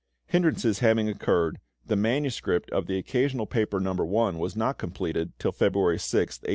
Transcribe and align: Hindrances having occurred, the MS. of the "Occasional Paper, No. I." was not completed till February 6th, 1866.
Hindrances 0.25 0.79
having 0.79 1.07
occurred, 1.07 1.59
the 1.85 1.95
MS. 1.95 2.41
of 2.71 2.87
the 2.87 2.97
"Occasional 2.97 3.45
Paper, 3.45 3.79
No. 3.79 3.91
I." 3.91 4.31
was 4.31 4.55
not 4.55 4.79
completed 4.79 5.33
till 5.37 5.51
February 5.51 5.97
6th, 5.97 6.41
1866. 6.41 6.47